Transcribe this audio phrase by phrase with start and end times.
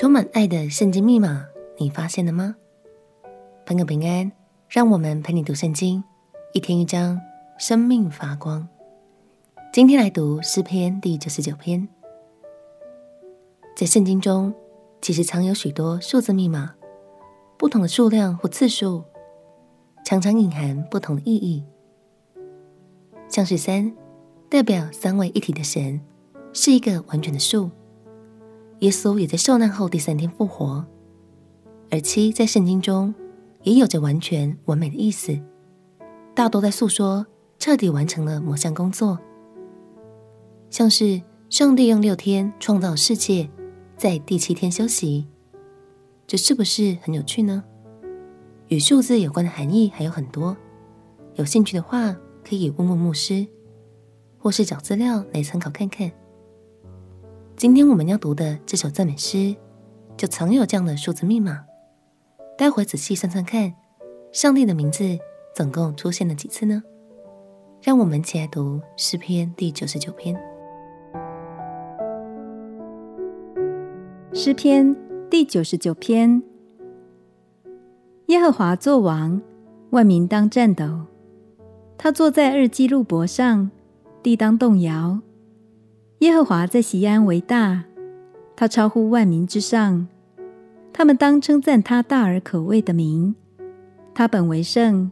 [0.00, 1.46] 充满爱的圣经密码，
[1.76, 2.56] 你发现了吗？
[3.66, 4.32] 朋友平安，
[4.66, 6.02] 让我们陪你读圣经，
[6.54, 7.20] 一天一章，
[7.58, 8.66] 生命发光。
[9.70, 11.86] 今天来读诗篇第九十九篇。
[13.76, 14.54] 在圣经中，
[15.02, 16.74] 其实藏有许多数字密码，
[17.58, 19.04] 不同的数量或次数，
[20.06, 21.62] 常常隐含不同的意义。
[23.28, 23.94] 像是三，
[24.48, 26.00] 代表三位一体的神，
[26.54, 27.70] 是一个完全的数。
[28.80, 30.84] 耶稣也在受难后第三天复活，
[31.90, 33.14] 而七在圣经中
[33.62, 35.38] 也有着完全完美的意思，
[36.34, 37.26] 大多在诉说
[37.58, 39.18] 彻底完成了某项工作，
[40.70, 43.50] 像是上帝用六天创造世界，
[43.98, 45.26] 在第七天休息，
[46.26, 47.62] 这是不是很有趣呢？
[48.68, 50.56] 与数字有关的含义还有很多，
[51.34, 53.46] 有兴趣的话可以问问牧师，
[54.38, 56.10] 或是找资料来参考看看。
[57.60, 59.54] 今天我们要读的这首赞美诗，
[60.16, 61.62] 就藏有这样的数字密码。
[62.56, 63.74] 待会仔细算算看，
[64.32, 65.04] 上帝的名字
[65.54, 66.82] 总共出现了几次呢？
[67.82, 70.34] 让我们一起来读诗篇第九十九篇。
[74.32, 74.96] 诗篇
[75.28, 76.42] 第九十九篇：
[78.28, 79.38] 耶和华作王，
[79.90, 81.04] 万民当战斗；
[81.98, 83.70] 他坐在日基路伯上，
[84.22, 85.20] 地当动摇。
[86.20, 87.84] 耶和华在西安为大，
[88.54, 90.06] 他超乎万民之上。
[90.92, 93.34] 他们当称赞他大而可畏的名。
[94.12, 95.10] 他本为圣，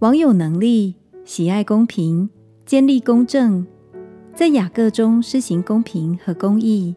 [0.00, 2.28] 王有能力，喜爱公平，
[2.66, 3.66] 坚立公正，
[4.34, 6.94] 在雅各中施行公平和公义。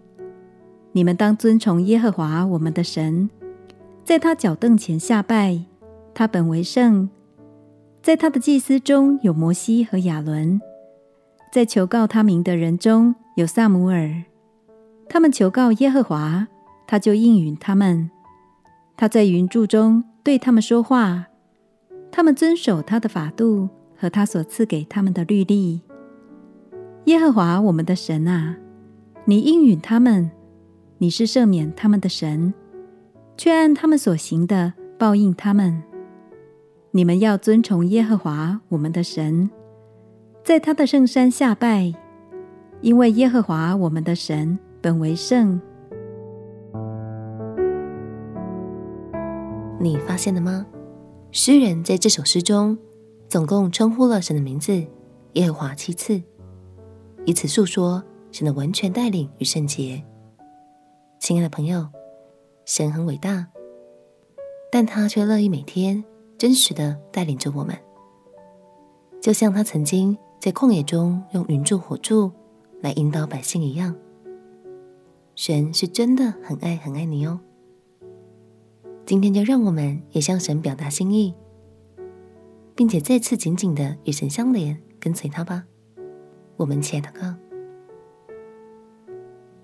[0.92, 3.30] 你们当尊崇耶和华我们的神，
[4.04, 5.62] 在他脚凳前下拜。
[6.14, 7.10] 他本为圣，
[8.02, 10.60] 在他的祭司中有摩西和亚伦。
[11.54, 14.24] 在求告他名的人中有撒母耳，
[15.08, 16.48] 他们求告耶和华，
[16.88, 18.10] 他就应允他们。
[18.98, 21.28] 他在云柱中对他们说话，
[22.12, 25.82] 他们遵守他的法度和他所赐给他们的律例。
[27.06, 28.58] 耶和华我们的神啊，
[29.26, 30.32] 你应允他们，
[30.98, 32.52] 你是赦免他们的神，
[33.38, 35.84] 却按他们所行的报应他们。
[36.90, 39.52] 你们要尊崇耶和华我们的神。
[40.44, 41.94] 在他的圣山下拜，
[42.82, 45.60] 因为耶和华我们的神本为圣。
[49.80, 50.66] 你发现了吗？
[51.32, 52.78] 诗人在这首诗中
[53.30, 54.86] 总共称呼了神的名字
[55.34, 56.22] 耶和华七次，
[57.26, 60.04] 以此诉说神的完全带领与圣洁。
[61.20, 61.88] 亲爱的朋友，
[62.66, 63.48] 神很伟大，
[64.70, 66.04] 但他却乐意每天
[66.38, 67.74] 真实的带领着我们，
[69.22, 70.18] 就像他曾经。
[70.44, 72.30] 在旷野中用云柱火柱
[72.82, 73.96] 来引导百姓一样，
[75.36, 77.40] 神是真的很爱很爱你哦。
[79.06, 81.34] 今天就让我们也向神表达心意，
[82.76, 85.64] 并且再次紧紧的与神相连，跟随他吧。
[86.58, 87.34] 我们起来祷告。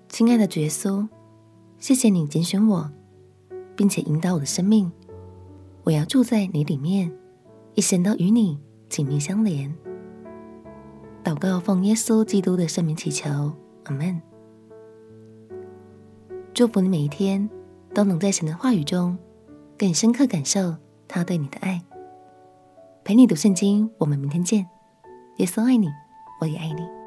[0.08, 1.06] 亲爱的主耶稣，
[1.76, 2.90] 谢谢你拣选我，
[3.76, 4.90] 并且引导我的生命。
[5.84, 7.12] 我要住在你里面，
[7.74, 8.58] 一生都与你
[8.88, 9.70] 紧密相连。
[11.22, 13.52] 祷告，奉耶稣基督的圣名祈求，
[13.84, 14.20] 阿门。
[16.54, 17.48] 祝福你每一天
[17.94, 19.16] 都能在神的话语中
[19.78, 20.76] 更深刻感受
[21.06, 21.82] 他对你的爱。
[23.04, 24.66] 陪你读圣经，我们明天见。
[25.36, 25.88] 耶稣爱你，
[26.40, 26.99] 我也爱你。